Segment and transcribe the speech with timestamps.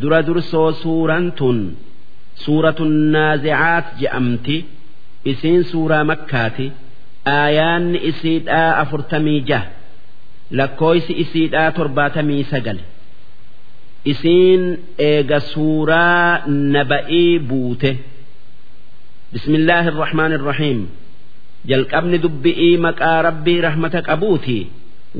[0.00, 1.58] dura dursoo suuraan tun
[2.44, 4.56] suuratun naazicaat je'amti
[5.30, 6.66] isiin suuraa makkaati.
[7.38, 9.68] Aayaanni isiidhaa afurtamii jaha
[10.58, 12.78] lakkooysi isiidhaa torbaatamii sagal
[14.12, 14.62] isiin
[15.08, 16.42] eega suuraa
[16.74, 17.90] naba'ii buute.
[19.32, 20.80] Bismillaahi irrahmaan irrahiim
[21.70, 24.58] jalqabni dubbi'ii maqaa rabbii rahmata qabuuti.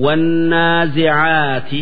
[0.04, 1.80] Wannaazicaati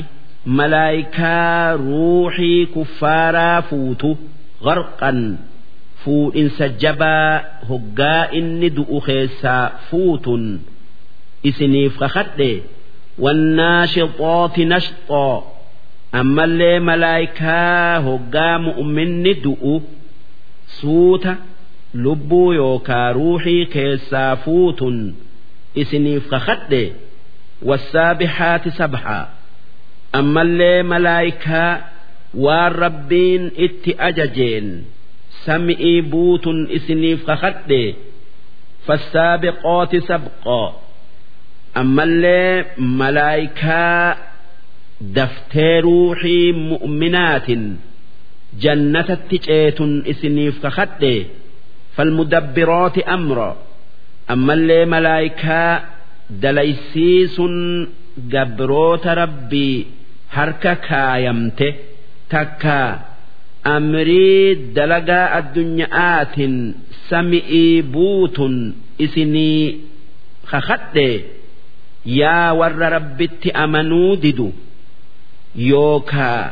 [0.57, 4.11] malaayikaa ruuxii kuffaaraa fuutu
[4.65, 5.21] garqan
[6.05, 7.33] fuudhinsa jabaa
[7.69, 10.45] hoggaa inni du'u keessaa fuutun.
[11.49, 12.51] Isiniif kakadhe
[13.25, 15.37] wannaashixooti nashxoo
[16.21, 19.75] ammallee malaayikaa hoggaa mu'minni du'u
[20.81, 21.33] suuta
[22.05, 24.97] lubbuu yookaa ruuxii keessaa fuutun.
[25.83, 26.83] Isiniif kakadhe
[27.69, 29.25] wassaabihaati sabhaa.
[30.21, 31.73] ammallee malaayikaa
[32.45, 34.69] waan rabbiin itti ajajeen
[35.45, 37.83] sami'ii buutun isiniif kakadhe
[38.87, 40.67] fassaabiqooti sabqoo
[41.83, 42.53] ammallee
[43.01, 44.17] malaayikaa
[45.17, 47.65] daftee ruuxii mu'minaatin
[48.63, 51.15] jannatatti ceetun isiniif kakadhe
[51.95, 53.51] falmudabbirooti amro.
[54.35, 55.73] Ammallee malaayikaa
[56.43, 57.55] dalaysiisun
[58.33, 59.77] gabroota rabbii
[60.39, 61.69] harka kaayamte
[62.35, 62.77] takka
[63.75, 66.57] amrii dalagaa addunyaatiin
[67.11, 68.57] sami'ii buutun
[69.07, 69.65] isinii
[70.51, 71.09] kakadhe
[72.21, 74.49] yaa warra rabbitti amanuu didu
[75.71, 76.43] yookaa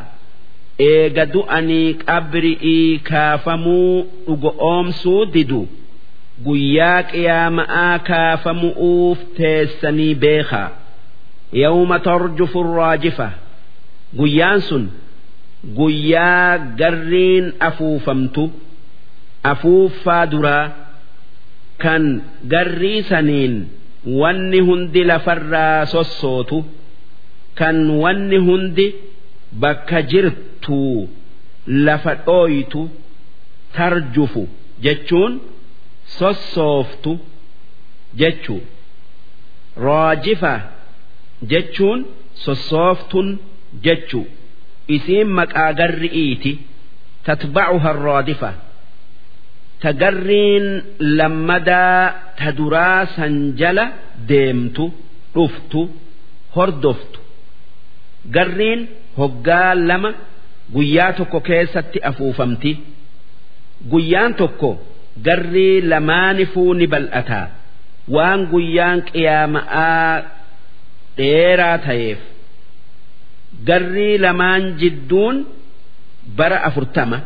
[0.91, 5.63] eega du'anii qabri'ii kaafamuu dhugo oomsuu didu.
[6.45, 10.69] guyyaa qiyaama'aa kaafamu'uuf teessanii beekaa
[11.63, 13.29] yawma tarjufu raajifa
[14.19, 14.85] guyyaan sun
[15.79, 18.45] guyyaa garriin afuufamtu
[19.53, 20.65] afuuffaa duraa
[21.85, 22.05] kan
[22.53, 23.55] garrii saniin
[24.21, 26.59] wanni hundi lafarraa sossootu
[27.55, 28.87] kan wanni hundi
[29.65, 31.09] bakka jirtuu
[31.67, 32.89] lafa dhooytu
[33.77, 34.49] tarjufu
[34.81, 35.41] jechuun.
[36.19, 37.13] sossooftu
[38.21, 38.61] jechuu
[39.85, 40.53] raajifa
[41.53, 42.05] jechuun
[42.45, 43.29] sossooftun
[43.85, 44.27] jechuu
[44.97, 46.53] isiin maqaa garri'iiti.
[47.27, 48.51] Tatbacuha raadifa
[49.83, 50.67] ta garriin
[51.19, 52.03] lammadaa
[52.39, 53.85] ta duraa san jala
[54.29, 54.85] deemtu
[55.35, 55.81] dhuftu
[56.57, 57.19] hordoftu.
[58.35, 58.81] Garriin
[59.19, 60.11] hoggaa lama
[60.75, 62.73] guyyaa tokko keessatti afuufamti.
[63.91, 64.71] Guyyaan tokko
[65.27, 67.47] garrii lamaanifuu ni bal'ataa.
[68.15, 70.23] Waan guyyaan qiyaama'aa
[71.19, 72.21] dheeraa ta'eef
[73.65, 75.37] garrii lamaan jidduun
[76.37, 77.21] bara afurtama.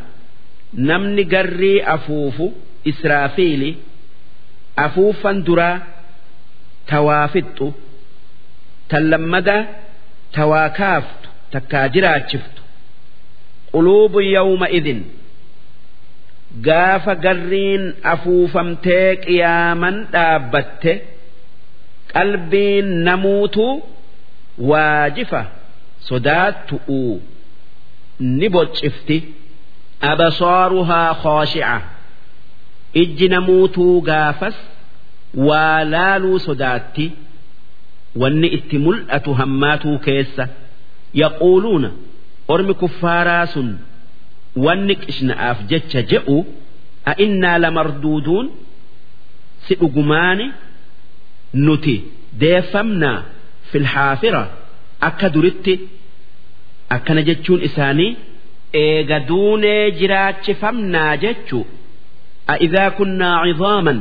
[0.72, 2.46] Namni garrii afuufu
[2.84, 3.70] israafiili
[4.76, 5.76] afuuffan duraa
[6.90, 7.66] tawaafixxu
[8.88, 9.62] tan lammadaa
[10.36, 12.62] tawaa kaaftu takkaa jiraachiftu.
[13.72, 15.00] Quluubu yawma idin.
[16.66, 20.92] Gaafa garriin afuufamtee qiyaaman dhaabbatte
[22.12, 23.66] qalbiin namuutu
[24.70, 25.42] waajifa
[26.08, 27.02] sodaattu'u
[28.38, 29.16] ni boccifti
[30.10, 31.76] abasaaruhaa khooshi'a
[33.02, 34.56] ijji namuutuu gaafas
[35.48, 37.06] waa laaluu sodaatti
[38.22, 40.44] wanni itti mul'atu hammaatuu keessa
[41.22, 41.90] yaquuluuna
[42.54, 43.68] ormi kuffaaraa sun
[44.64, 46.36] wanni qishna'aaf jecha je'u
[47.10, 48.46] a innaa lamarduuduun
[49.66, 50.46] si dhugumaani
[51.66, 51.94] nuti
[52.42, 53.18] deeffamnaa
[53.72, 54.42] filhaafira
[55.08, 55.74] akka duritti
[56.96, 58.10] akkana jechuun isaanii
[58.84, 61.58] eega duunee jiraachifamnaa jechu
[62.52, 63.98] a idaa kunnaa cidaaman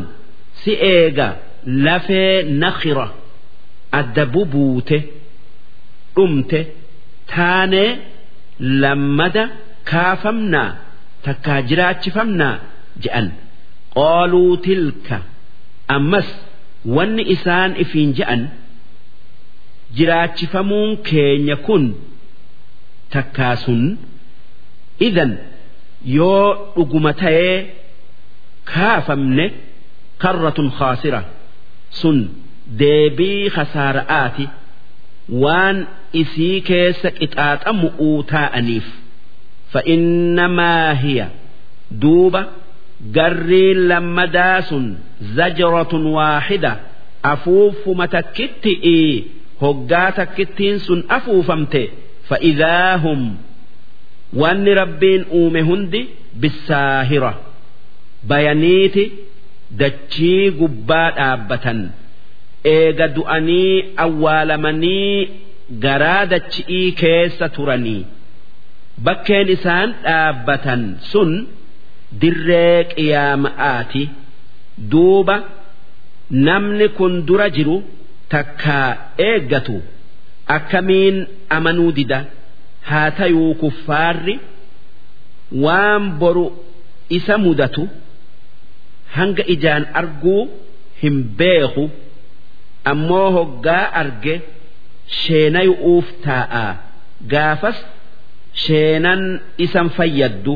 [0.61, 1.27] si eega
[1.85, 2.33] lafee
[2.63, 3.07] nakhira
[3.99, 4.97] adda bubuute
[6.15, 6.59] dhumte
[7.33, 7.89] taanee
[8.83, 9.43] lammada
[9.91, 10.69] kaafamnaa
[11.25, 12.55] takkaa jiraachifamnaa
[13.03, 13.27] je'an.
[13.97, 15.17] Qaaluu tilka
[15.95, 16.27] ammas
[16.95, 18.41] wanni isaan ifiin je'an
[19.96, 21.84] jiraachifamuun keenya kun
[23.14, 23.82] takkaa sun
[25.08, 25.32] idan
[26.16, 26.46] yoo
[26.76, 27.56] dhuguma ta'ee
[28.72, 29.46] kaafamne
[30.22, 31.20] karratun khaasira
[32.00, 32.18] sun
[32.82, 34.44] deebii khasaara'aati
[35.44, 35.76] waan
[36.22, 38.86] isii keessa qixaaxamu'uu taa'aniif
[39.74, 41.28] فإنما هي
[41.90, 42.46] دوبة
[43.16, 44.74] قري لما داس
[45.22, 46.76] زجرة واحدة
[47.24, 49.24] أفوف متكتئي
[49.61, 51.81] hoggaa takkittiin sun afuufamte
[52.29, 53.21] fa'idaa hum
[54.41, 56.01] wanni rabbiin uume hundi
[56.41, 57.31] bissaahira
[58.31, 59.03] bayaniiti
[59.81, 61.79] dachii gubbaa dhaabbatan
[62.75, 63.73] eega du'anii
[64.05, 65.13] awwaalamanii
[65.85, 68.01] garaa dachi'ii keessa turanii
[69.05, 71.31] bakkeen isaan dhaabbatan sun
[72.21, 74.03] dirree qiyaama'aati
[74.91, 75.35] duuba
[76.47, 77.77] namni kun dura jiru.
[78.33, 78.89] Takkaa
[79.27, 79.75] eeggatu
[80.55, 81.17] akkamiin
[81.57, 82.19] amanuu dida?
[82.89, 84.35] Haa tayuu kuffaarri
[85.65, 86.45] waan boru
[87.17, 87.83] isa mudatu
[89.15, 90.41] hanga ijaan arguu
[91.01, 91.83] hin beeku
[92.91, 94.35] ammoo hoggaa arge
[95.21, 96.65] sheenayu'uuf taa'a.
[97.31, 97.77] Gaafas
[98.63, 99.21] sheenan
[99.65, 100.55] isan fayyaddu.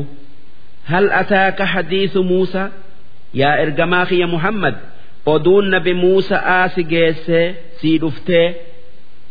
[0.90, 2.68] Hal ataaka hadiisu muusaa
[3.40, 4.74] yaa ergamaa kiyya muhammad
[5.33, 7.47] oduun nabi muusa'aa si geessee
[7.81, 8.47] sii dhuftee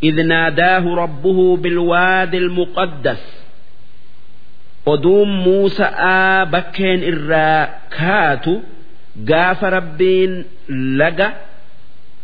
[0.09, 3.23] إذ ناداه ربه بالوادي المقدس
[4.93, 7.62] oduun Muusa'aa bakkeen irraa
[7.97, 8.55] kaatu
[9.31, 10.33] gaafa rabbiin
[11.00, 11.29] laga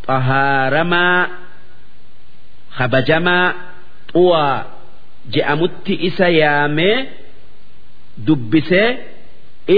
[0.06, 1.20] xahaaramaa
[2.78, 3.46] kabajamaa
[4.12, 4.56] xuwaa
[5.34, 6.96] je'amutti isa yaamee
[8.26, 8.88] dubbisee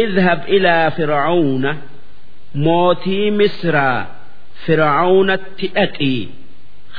[0.00, 1.70] idhab ilaa fir'auna
[2.65, 3.99] mootii misraa
[4.65, 6.21] fir'aunatti dhaqii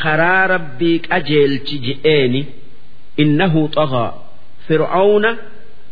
[0.02, 2.40] karaa rabbii qajeelchi je'eeni
[3.24, 4.10] innahu xagaa
[4.68, 5.30] fir'auna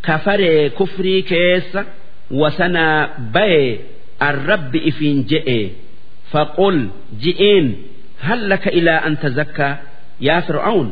[0.07, 1.81] kafaree kufrii keessa
[2.41, 2.99] wasanaa
[3.35, 3.71] bayee
[4.29, 5.61] arrabbi ifiin je'e.
[6.33, 6.79] Faqul
[7.23, 7.67] ji'iin
[8.27, 9.75] hal laka ilaa an tazakkaa
[10.29, 10.89] yaa fir'aun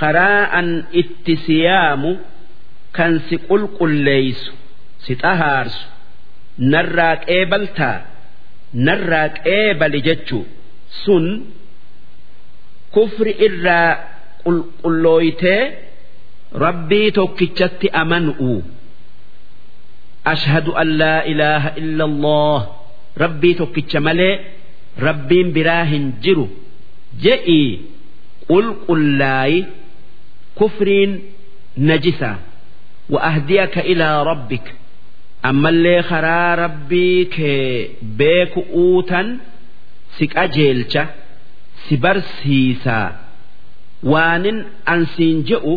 [0.00, 0.68] karaa an
[1.00, 2.10] itti siyaamu
[2.96, 4.52] kan si qulqulleeysu
[5.04, 5.84] si xahaarsu
[6.58, 7.96] narraa qeebaltaa
[8.88, 10.38] narraa qeebali jechu.
[11.04, 11.26] Sun
[12.94, 13.90] kufri irraa
[14.44, 15.62] qulqullooytee
[16.64, 18.52] rabbii tokkichatti aman'u
[20.32, 22.58] ashhadu an laa ilaaha illa allah
[23.24, 24.34] rabbii tokkicha malee
[25.06, 26.46] rabbiin biraa hin jiru.
[27.24, 27.68] Je'ii
[28.48, 29.60] qulqullaayi
[30.58, 31.12] kufriin
[31.88, 32.30] najisa.
[33.12, 34.64] Wa ahdiyaka ilaa rabbik
[35.50, 37.66] ammallee karaa rabbii kee
[38.20, 39.28] beeku'uu tan
[40.16, 41.02] si qajeelcha
[41.84, 43.06] si barsiisaa
[44.12, 44.58] waanin
[44.94, 45.74] ansiin je'u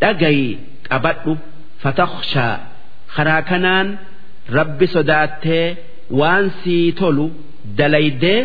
[0.00, 0.48] dhagayi
[0.88, 1.32] qabadhu
[1.82, 2.54] fatakshaa
[3.16, 3.88] karaa kanaan
[4.58, 5.66] rabbi sodaattee
[6.20, 7.26] waan sii tolu
[7.78, 8.40] dalaydee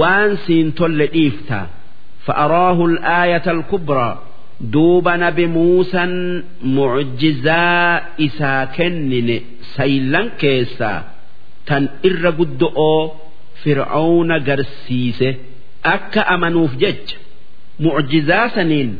[0.00, 1.58] waan siin tolle dhiifta.
[2.26, 4.14] Fa'araahu al'aayata al-kubraa.
[4.60, 6.12] duuba nabi muusan
[6.76, 9.36] mucjizaa isaa kennine
[9.76, 10.98] saylan keessaa
[11.68, 13.02] tan irra guddo'oo
[13.62, 15.28] fir'aawna garsiise
[15.94, 17.16] akka amanuuf jecha
[17.84, 18.90] mucjizaa saniin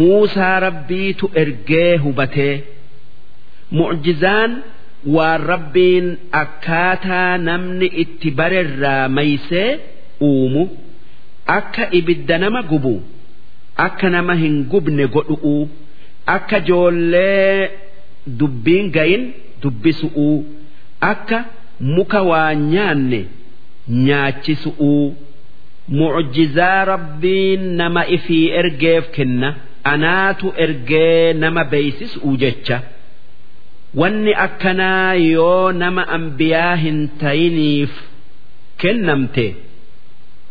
[0.00, 2.54] muusaa rabbiitu ergee hubatee
[3.78, 4.50] mucjizaan
[5.14, 6.06] waan rabbiin
[6.42, 9.70] akkaataa namni itti barerraa maysee
[10.28, 10.62] uumu
[11.58, 12.94] akka ibidda nama gubu.
[13.76, 15.68] Akka nama hin gubne godhu'u
[16.36, 17.70] akka joollee
[18.38, 19.24] dubbiin gayin
[19.62, 20.28] dubbisu'u
[21.00, 21.44] akka
[21.80, 23.20] muka waa nyaanne
[24.06, 24.94] nyaachisu'u
[25.98, 29.50] mucjizaa rabbiin nama ifii ergeef kenna.
[29.84, 32.76] anaatu ergee nama beeysisuu jecha
[34.00, 37.90] wanni akkanaa yoo nama ambiyaa hin tayiniif
[38.82, 39.46] kennamte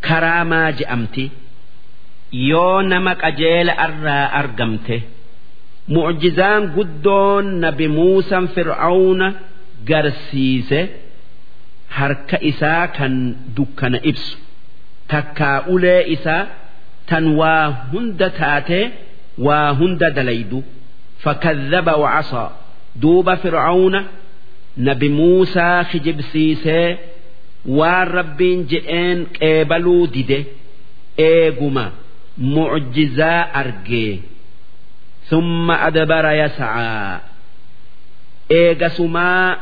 [0.08, 1.26] karaamaa je'amti
[2.32, 4.98] yoo nama qajeela irraa argamte
[5.94, 9.28] mucjizaan guddoon nabi muusan fir'auna
[9.90, 10.82] garsiise
[11.98, 13.14] harka isaa kan
[13.58, 14.38] dukkana ibsu.
[15.12, 16.44] Takkaa ulee isaa
[17.10, 18.86] tan waa hunda taatee
[19.46, 20.60] waa hunda dalaydu.
[21.24, 22.50] Fakadhaba wacasaa
[23.02, 24.02] duuba fir'auna
[24.88, 26.88] nabi muusaa kijibsiisee
[27.80, 30.40] waan rabbiin je'een qeebaluu dide
[31.28, 31.86] eeguma
[32.56, 34.14] mucjizaa argee
[35.30, 37.20] summa adbara yascaa
[38.60, 39.58] eegasumaa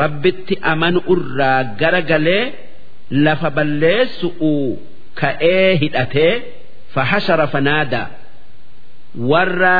[0.00, 2.44] rabbitti amanu irraa gara galee
[3.26, 4.52] lafa balleessu'u
[5.20, 6.32] ka'ee hidhatee
[6.94, 8.06] fahashara fanaadaa
[9.30, 9.76] warra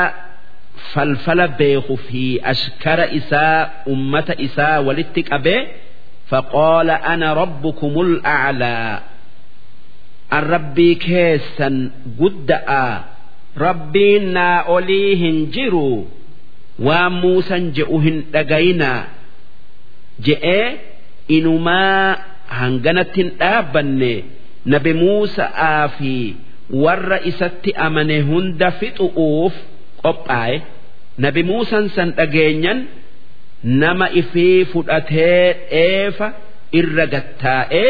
[0.93, 3.59] falfala beeku fi ashkara isaa
[3.93, 5.61] ummata isaa walitti qabee
[10.29, 12.87] arrabbii keessan gudda'a.
[13.65, 16.07] Rabbiin naa olii hin jiru.
[16.85, 19.01] Waan muusan je'u hin dhagayinaa
[20.25, 20.67] je'ee
[21.37, 22.17] inumaa
[22.57, 24.13] hanganatti hin dhaabbanne.
[24.73, 26.13] Nabi muusa'aa fi
[26.83, 29.55] warra isatti amane hunda fixu'uuf
[30.03, 30.57] qophaa'e.
[31.23, 32.79] Nabi muusan san dhageenyan
[33.63, 36.27] nama ifii fudhatee dheefa
[36.79, 37.89] irra gattaa'ee.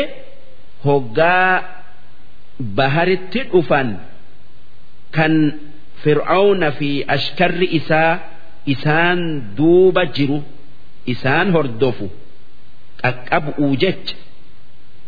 [0.85, 1.51] Hoggaa
[2.59, 3.89] baharitti dhufan
[5.15, 5.33] kan
[6.03, 8.13] fir'aawna fi ashkarri isaa
[8.73, 9.19] isaan
[9.57, 10.39] duuba jiru
[11.13, 12.07] isaan hordofu.
[13.01, 14.15] Qaqqabu'uu jecha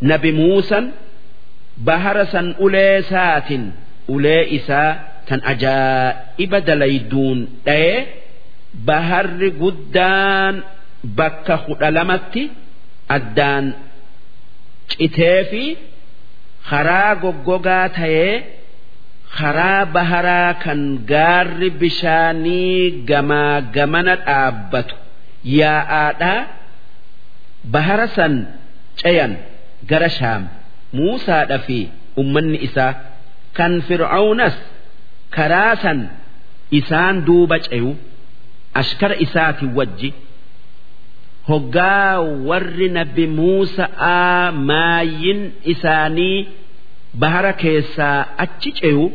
[0.10, 0.86] nabi muusan
[1.88, 3.64] bahara san ulee saatin
[4.16, 4.92] ulee isaa
[5.28, 7.98] tan ajaa'iba dalayduun dha'ee
[8.88, 10.56] baharri guddaan
[11.20, 12.44] bakka kudha lamatti
[13.16, 13.66] addaan
[14.92, 15.64] citee fi
[16.70, 18.34] karaa goggogaa ta'ee
[19.38, 20.82] karaa baharaa kan
[21.12, 24.96] gaarri bishaanii gamaa gamana dhaabbatu
[25.60, 26.40] yaa'aadhaa
[27.74, 28.34] bahara san
[29.02, 29.34] ceyan
[29.90, 30.44] gara shaam.
[30.98, 31.78] Muusaadha fi
[32.22, 32.94] ummanni isaa
[33.58, 34.56] kan fir'aawnas
[35.36, 36.00] karaa san
[36.80, 37.92] isaan duuba ceyu
[38.82, 40.10] ashkara isaati wajji
[41.50, 45.42] hoggaa warri nabi muusa'aa maayyin
[45.74, 46.38] isaanii
[47.22, 49.06] bahara keessaa achi ceyu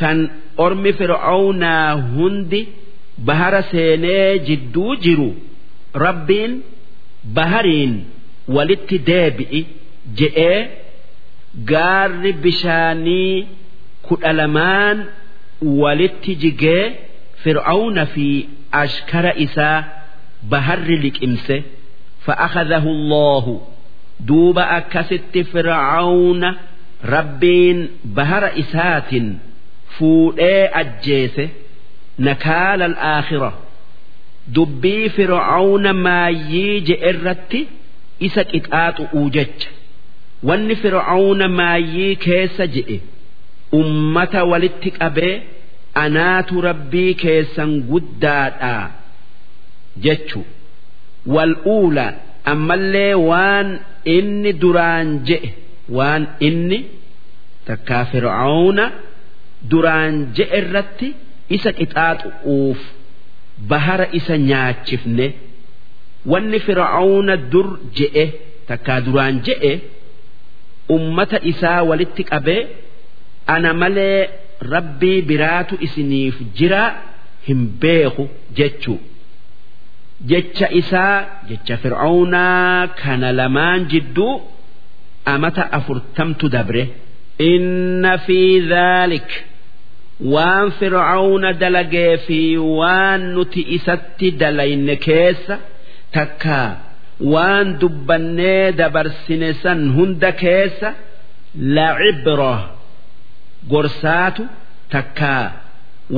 [0.00, 0.18] kan
[0.64, 2.60] ormi fir'aawnaa hundi
[3.30, 5.28] bahara seenee jidduu jiru
[6.04, 6.52] rabbiin
[7.38, 7.94] bahariin
[8.56, 9.60] walitti deebi'i
[10.20, 10.58] je'ee
[11.72, 13.46] gaarri bishaanii
[14.08, 14.98] kudha lamaan
[15.82, 16.84] walitti jigee
[17.44, 18.26] fir'aawna fi
[18.82, 19.78] ashkara isaa
[20.42, 21.56] baharri liqimse
[22.26, 23.54] fa'akhadahu allahu
[24.28, 26.50] duuba akkasitti fir'aawna
[27.14, 27.78] rabbiin
[28.16, 29.26] bahara isaatin
[29.98, 31.44] fuudhee ajjeese
[32.18, 33.52] nakaala alaakhira.
[34.54, 37.60] Dubbii fir'aawna maayyii je'e irratti
[38.26, 39.70] isa qixaaxu'uu jecha
[40.48, 42.96] wanni fir'aawna maayyii keessa je'e
[43.80, 45.34] ummata walitti qabee
[46.04, 48.84] anaatu rabbii keessan guddaadhaa
[50.04, 50.40] jechu.
[51.34, 52.06] Wal'uula
[52.52, 53.68] ammallee waan
[54.16, 55.50] inni duraan je'e
[55.96, 56.78] waan inni
[57.68, 58.84] takkaa fir'aawna
[59.70, 61.08] duraan je'e irratti
[61.56, 62.80] isa qixaaxu'uuf
[63.70, 65.26] bahara isa nyaachifne
[66.32, 67.68] wanni fir'aawna dur
[67.98, 68.24] je'e
[68.70, 69.72] takkaa duraan je'e
[70.96, 72.62] ummata isaa walitti qabee
[73.54, 74.20] ana malee
[74.74, 76.82] rabbii biraatu isiniif jira
[77.48, 78.24] hin beeku
[78.58, 78.98] jechuu
[80.30, 81.16] jecha isaa
[81.48, 84.32] jecha fir'aawnaa kana lamaan jidduu
[85.34, 86.84] amata afurtamtu dabre.
[87.52, 88.38] Inna fi
[88.70, 89.28] dhaalik
[90.34, 92.40] waan fir'aawna dalagee fi
[92.78, 95.56] waan nuti isatti dalayne keessa
[96.16, 96.68] takkaa
[97.32, 100.88] waan dubbannee dabarsine san hunda keessa
[101.76, 102.54] la'ibra
[103.72, 104.42] gorsaatu
[104.94, 105.44] takkaa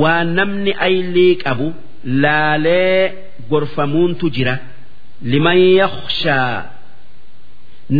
[0.03, 1.69] waan namni aylii qabu
[2.05, 3.13] laalee
[3.51, 4.57] gorfamuuntu jira.
[5.33, 6.65] Liman yakhshaa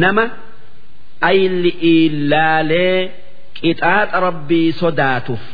[0.03, 0.25] nama
[1.31, 2.99] ayli'ii laalee
[3.61, 5.45] qixaaxa rabbii sodaatuuf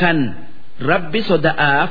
[0.00, 0.18] kan
[0.90, 1.90] rabbi soda'aaf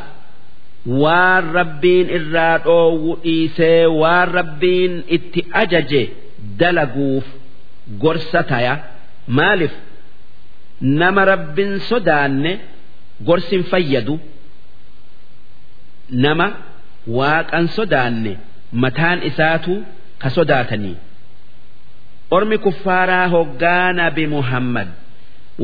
[1.04, 6.04] waan rabbiin irraa dhoowwu dhiisee waan rabbiin itti ajaje
[6.60, 7.26] dalaguuf
[8.04, 8.74] gorsa taya
[9.38, 9.74] maaliif?
[11.02, 12.52] Nama rabbin sodaanne
[13.28, 14.16] gorsin fayyadu
[16.26, 16.48] nama
[17.18, 18.34] waaqan sodaanne
[18.84, 19.74] mataan isaatu
[20.22, 20.98] ka sodaatanii.
[22.36, 24.88] Ormi kuffaaraa hoggaa nabi muhammad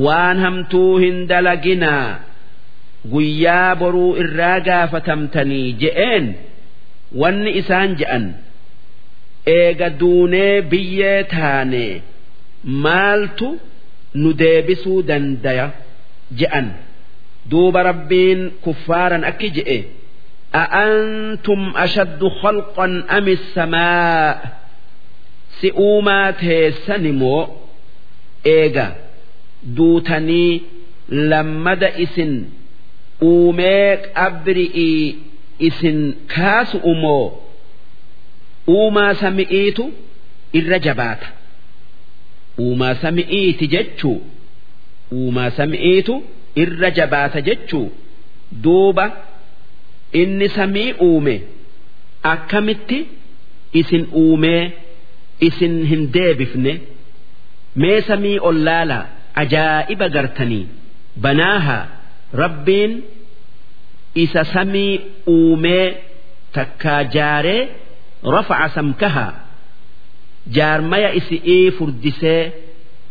[0.06, 2.20] waan hamtuu hin dalaginaa
[3.14, 6.26] guyyaa boruu irraa gaafatamtanii je'een
[7.22, 8.26] wanni isaan je'an
[9.58, 11.86] eega duunee biyyee taane
[12.86, 13.50] maaltu
[14.22, 15.68] nu deebisuu dandaya
[16.40, 16.68] je'an.
[17.52, 19.78] Duuba rabbiin kuffaaran akki je'e
[20.55, 24.59] أأنتم أشد خلقا أم السماء
[25.61, 27.49] سئوما تيسنمو
[28.47, 28.97] إيجا
[29.65, 30.63] دوتني
[31.09, 32.45] لمد إسن
[33.23, 35.17] أوميك أبرئي
[35.63, 37.33] إسن كاس أمو
[38.69, 39.79] أوما سمئيت
[40.55, 41.19] الرجبات
[42.59, 44.17] أوما سمئيت جتشو
[45.13, 46.11] أوما سمئيت
[46.59, 47.87] الرجبات جتشو
[48.53, 49.13] دوبة
[50.14, 51.36] inni samii uume.
[52.24, 53.00] Akkamitti?
[53.74, 54.72] Isin uumee
[55.48, 56.74] isin hin deebifne.
[57.76, 59.00] Mee samii ol laala
[59.42, 60.66] ajaa'iba gartanii.
[61.22, 61.80] Banaaha
[62.42, 62.94] rabbiin
[64.24, 65.88] isa samii uumee
[66.56, 67.62] takkaa jaaree
[68.34, 69.34] rafaca samkahaa
[70.56, 72.42] jaarmaya isi'ii furdisee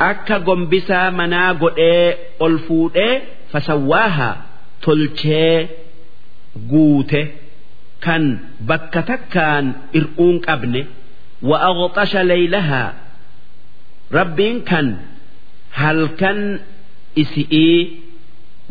[0.08, 2.08] akka gombisaa manaa godhee
[2.44, 3.14] ol fuudhee
[3.52, 4.34] fasawwaahaa
[4.84, 5.68] tolchee
[6.71, 7.21] guute
[8.05, 8.23] kan
[8.69, 9.65] bakka takkaan
[9.99, 10.81] ir'uun qabne
[11.49, 12.89] wa'aqxasha leeylahaa
[14.17, 14.87] rabbiin kan
[15.81, 16.39] halkan
[17.21, 17.79] isi'ii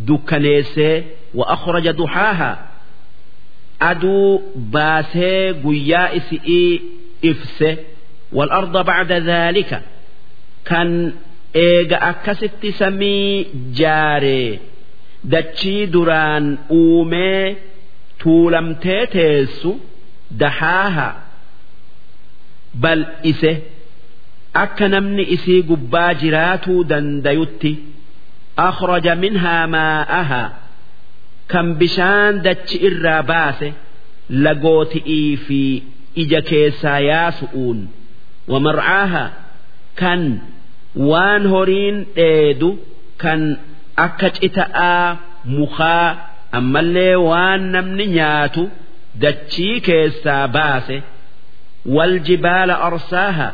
[0.08, 0.96] dukkaneessee
[1.38, 2.56] wa'akhraja duxaahaa
[3.90, 4.28] aduu
[4.74, 6.72] baasee guyyaa isi'ii
[7.30, 7.70] ifse
[8.32, 9.70] والأرض بعد ذلك
[10.68, 10.88] kan
[11.54, 13.46] eega akkasitti samii
[13.78, 14.60] jaaree
[15.32, 16.44] dachii duraan
[16.80, 17.56] uumee
[18.23, 19.71] tuulamtee teessu
[20.41, 21.07] dahaaha
[22.83, 23.51] bal'ise
[24.63, 27.71] akka namni isii gubbaa jiraatuu dandayutti
[28.67, 30.49] akhraja minhaa maa'ahaa
[31.51, 33.69] kan bishaan dachi irraa baase
[34.45, 35.61] lagooti'ii fi
[36.23, 37.79] ija keessaa yaasu'uun.
[38.51, 39.23] Wamar'aaha
[40.01, 40.21] kan
[41.09, 42.69] waan horiin dheedu
[43.23, 43.41] kan
[44.05, 45.07] akka cita'aa
[45.55, 46.07] mukaa
[46.59, 48.63] ammallee waan namni nyaatu
[49.23, 50.97] dachii keessaa baase
[51.95, 53.47] waljibaala arsaaha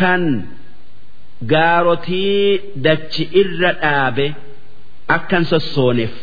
[0.00, 0.22] kan
[1.52, 4.26] gaarotii dachi irra dhaabe
[5.16, 6.14] akkan sossooneef.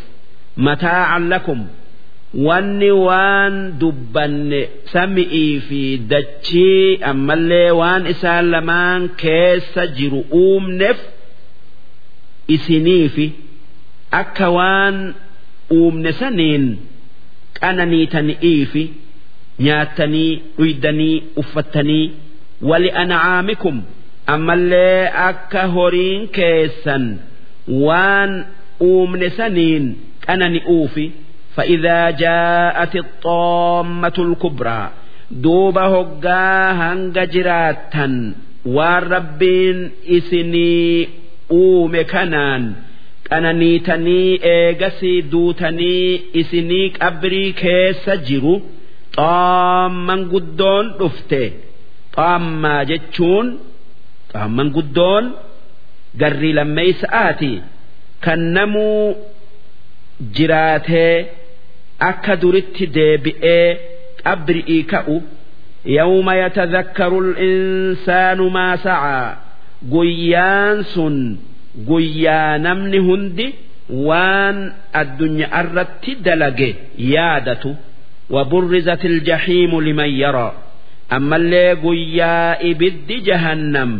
[0.67, 1.60] Mataa'an lakum
[2.48, 4.62] wanni waan dubbanne
[4.93, 5.81] sami'ii fi
[6.13, 11.00] dachii ammallee waan isaan lamaan keessa jiru uumneef
[12.55, 13.27] isiniifi
[14.22, 14.98] akka waan
[15.78, 16.64] uumne saniin
[17.61, 18.85] qananiitani'iifi
[19.66, 22.04] nyaattanii dhuydanii uffattanii
[22.71, 23.76] wali an'aamikum
[24.35, 27.04] ammallee akka horiin keessan
[27.87, 28.33] waan
[28.93, 29.85] uumne saniin
[30.26, 31.07] qanani'uufi
[31.57, 34.90] فإذا جاءت الطامة الكبرى
[35.31, 38.35] دوب هقا هنگ جراتا
[38.66, 41.09] والربين إسني
[41.50, 42.73] أوم كنان
[43.31, 48.53] qananiitanii eegasii duutanii isinii qabrii keessa jiru.
[49.17, 51.41] Xaamman guddoon dhufte.
[52.15, 53.48] Xaammaa jechuun
[54.33, 55.25] xaamman guddoon
[56.22, 57.51] garrii lammeeysa'aati
[58.25, 59.03] kan namuu
[60.35, 61.15] jiraatee
[62.09, 63.68] akka duritti deebi'ee
[64.24, 65.18] qabri'ii ka'u.
[65.98, 69.27] Yawma yatadhakkaru insaanu maa sa'aa
[69.94, 71.15] guyyaan sun
[71.89, 73.47] guyyaa namni hundi
[74.08, 74.58] waan
[75.00, 76.71] addunyaa irratti dalage
[77.15, 77.73] yaadatu
[78.30, 80.49] وبرزت الجحيم لمن يرى
[81.13, 82.37] أما اللي قيا
[82.71, 83.91] إبد جهنم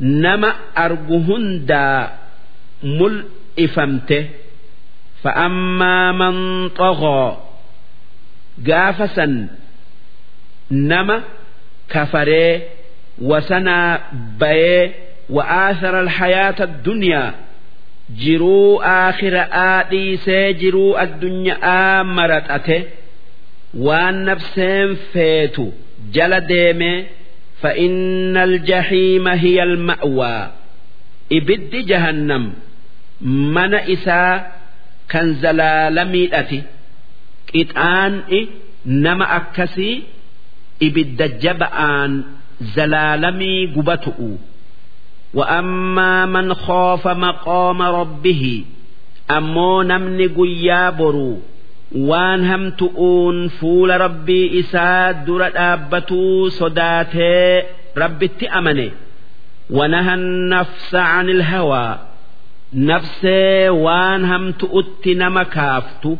[0.00, 2.10] نما أرجهن دا
[2.82, 3.14] مل
[3.58, 4.24] إفمته
[5.22, 6.34] فأما من
[6.68, 7.24] طغى
[8.68, 9.26] قافسا
[10.70, 11.20] نما
[11.90, 12.60] كفري
[13.22, 14.00] وسنا
[14.40, 14.90] بيه
[15.30, 17.34] وآثر الحياة الدنيا
[18.22, 22.76] jiruu aakhiraa dhiisee jiruu addunyaa maratate
[23.86, 25.72] waan nafseen feetu
[26.14, 26.92] jala deeme
[27.62, 30.50] فإن الجحيم هي المأوى
[31.32, 32.52] إبد جهنم
[33.54, 34.46] من إسا
[35.08, 36.62] كان زلالمي أتي
[37.54, 38.22] قطعان
[38.86, 40.02] نما أكسي
[40.82, 42.24] إبد جبآن
[42.76, 44.18] زلالمي قبتؤ
[45.34, 48.64] وأما من خاف مقام ربه
[49.30, 51.38] أمو نمن قيابرو
[52.10, 57.64] waan hamtu'uun fuula rabbii isaa dura dhaabbatuu sodaatee
[58.02, 58.88] rabbitti amane
[59.70, 61.98] ونهى النفس عن الهوى
[62.74, 66.16] نفسي وان همتؤت نما كافتو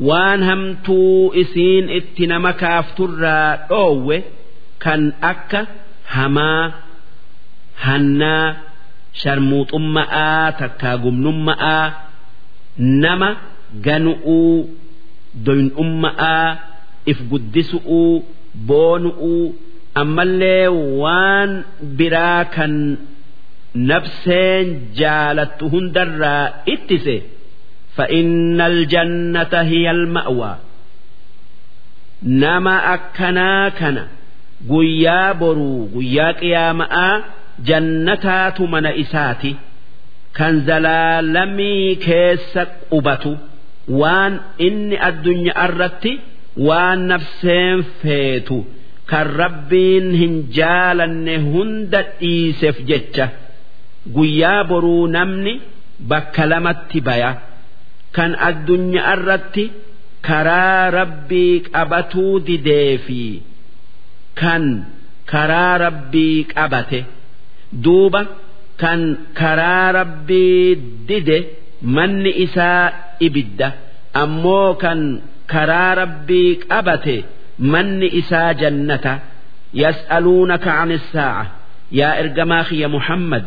[0.00, 4.22] وان همتو إسين ات نما كافتو را أوه
[4.80, 5.66] كان أكا
[6.14, 6.72] هما
[7.84, 8.46] hannaa
[9.22, 11.84] sharmuuxummaa takkaa gumnummaa
[13.02, 13.28] nama
[13.86, 14.54] ganu'uu
[15.46, 16.46] doyin'ummaa
[17.12, 18.12] if guddisu'uu
[18.68, 19.44] boonu'uu
[20.02, 20.66] ammallee
[21.02, 21.50] waan
[21.98, 22.74] biraa kan
[23.90, 24.66] nafseen
[25.02, 26.44] jaalattu hundarraa
[26.76, 27.18] ittise
[27.96, 30.52] فإن الجنة هي المأوى
[32.22, 34.08] نما أكنا كنا
[34.70, 37.22] قيا برو قيا قيامآ
[37.69, 39.51] jannataatu mana isaati
[40.37, 43.31] kan zalaalamii keessa qubatu
[44.01, 44.33] waan
[44.67, 46.13] inni addunyaa irratti
[46.67, 48.57] waan nafseen feetu
[49.11, 53.27] kan rabbiin hin jaalanne hunda dhiiseef jecha
[54.15, 55.53] guyyaa boruu namni
[56.13, 57.31] bakka lamatti baya
[58.19, 59.65] kan addunyaa irratti
[60.27, 63.23] karaa rabbii qabatuu dideefi
[64.41, 64.63] kan
[65.31, 66.99] karaa rabbii qabate.
[67.83, 68.21] Duuba
[68.81, 69.01] kan
[69.39, 70.75] karaa rabbii
[71.09, 71.37] dide
[71.95, 72.85] manni isaa
[73.27, 73.67] ibidda
[74.23, 74.99] ammoo kan
[75.53, 77.17] karaa rabbii qabate
[77.71, 79.13] manni isaa jannata.
[79.83, 81.43] Yas'aluunaka an saa'a.
[81.99, 83.45] Yaa ergamaa kiyya muhammad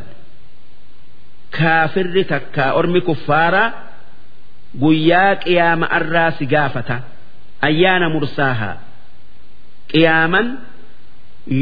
[1.59, 3.69] kaafirri takkaa ormi kuffaaraa
[4.83, 6.97] guyyaa qiyaama arraa si gaafata.
[7.69, 8.77] Ayyaana mursaahaa
[9.93, 10.47] qiyaaman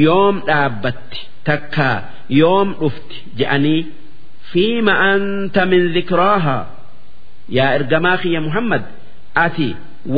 [0.04, 1.96] yoom dhaabbatti takkaa
[2.40, 3.80] yoom dhufti je'anii
[4.52, 6.62] fiima anta min dhikraahaa
[7.56, 8.84] yaa ergamaa kiyya muhammad
[9.44, 9.68] ati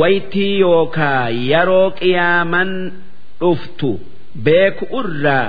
[0.01, 2.71] waytii yookaa yeroo qiyaaman
[3.41, 3.89] dhuftu
[4.47, 5.47] beeku irraa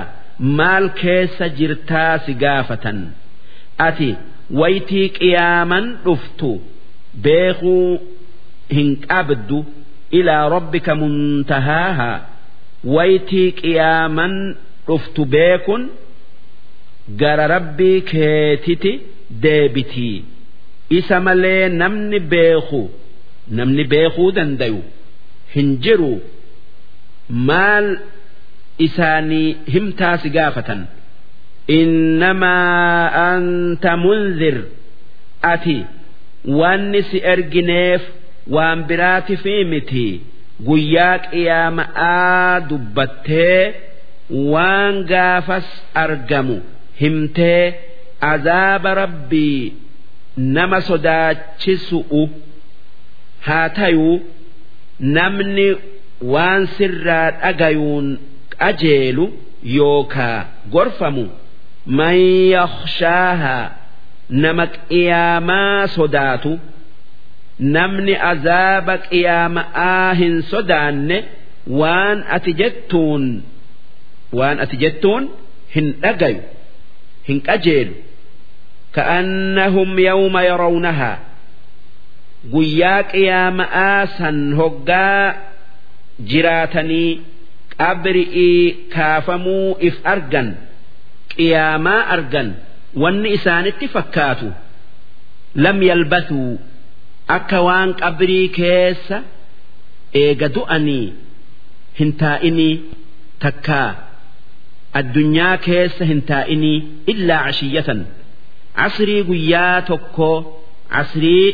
[0.59, 2.99] maal keessa jirtaa si gaafatan?
[3.87, 4.09] Ati
[4.61, 6.49] waytii qiyaaman dhuftu
[7.25, 7.89] beekuu
[8.75, 9.59] hin qabdu
[10.19, 12.17] ilaa rabbika muntahaahaa
[12.95, 14.72] waytii qiyaaman dhuftu
[15.35, 15.83] beekun
[17.21, 18.91] gara rabbii keetiti
[19.43, 20.17] deebitii
[20.97, 22.81] isa malee namni beeku
[23.57, 24.81] namni beekuu dandayu
[25.55, 26.13] hin jiru.
[27.47, 27.87] Maal
[28.85, 30.81] isaanii himtaa si gaafatan?
[31.67, 34.57] Innamaa anta munzir.
[35.53, 35.77] Ati
[36.59, 38.01] wanni si ergineef
[38.55, 40.07] waan biraati fi miti.
[40.67, 43.61] Guyyaa qiyaama'aa dubbattee
[44.29, 45.67] waan gaafas
[46.03, 46.57] argamu
[47.01, 47.73] himtee
[48.31, 49.73] azaaba rabbii
[50.37, 52.21] nama sodaachisu'u
[53.47, 54.15] haa tayuu
[55.17, 55.67] namni
[56.33, 58.07] waan sirraa dhagayuun
[58.59, 59.25] qajeelu
[59.77, 60.39] yookaa
[60.75, 61.25] gorfamu
[61.99, 62.17] man
[62.55, 63.65] yakhshaahaa
[64.43, 66.51] nama qiyaamaa sodaatu
[67.77, 71.17] namni azaaba qiyaama'aa hin sodaanne
[71.81, 73.23] waan ati jettuun
[74.39, 75.23] waan ati jettuun
[75.75, 76.41] hin dhagayu
[77.27, 77.93] hin qajeelu.
[78.95, 81.17] Ka'annahum yawma yarawnahaa
[82.53, 85.27] guyyaa qiyaama'aa san hoggaa
[86.31, 87.11] jiraatanii
[87.77, 88.59] qabri'ii
[88.95, 90.49] kaafamuu if argan
[91.35, 92.49] qiyaamaa argan
[93.03, 94.47] wanni isaanitti fakkaatu
[95.65, 96.51] lam yalbathuu
[97.37, 99.17] akka waan qabrii keessa
[100.23, 101.05] eega du'anii
[101.99, 102.73] hin taa'inii
[103.45, 103.89] takkaa
[105.01, 106.77] addunyaa keessa hin taa'inii
[107.13, 107.99] illaa cashiyyatan
[108.87, 110.35] asrii guyyaa tokkoo
[111.01, 111.47] asrii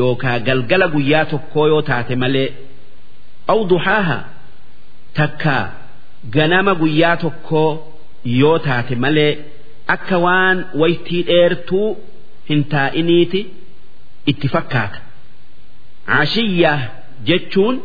[0.00, 2.48] yookaa galgala guyyaa tokkoo yoo taate malee
[3.54, 4.18] aw duhaaha
[5.20, 5.62] takkaa
[6.36, 7.70] ganama guyyaa tokkoo
[8.40, 9.32] yoo taate malee
[9.96, 11.88] akka waan waytii dheertuu
[12.50, 13.40] hin taa'iniiti
[14.30, 14.98] itti fakkaata.
[16.20, 16.78] Ashiyyaa
[17.28, 17.76] jechuun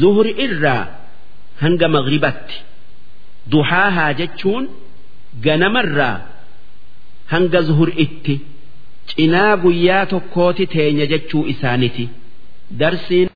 [0.00, 0.82] zuhri irraa
[1.62, 2.56] hanga maghribatti
[3.50, 4.64] duhaahaa jechuun
[5.44, 6.16] ganamarraa
[7.32, 8.34] hanga zuhuritti
[9.10, 12.04] cinaa guyyaa tokkooti teenya jechuu isaaniti
[12.80, 13.28] darsiin.